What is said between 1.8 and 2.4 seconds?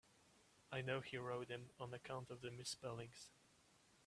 account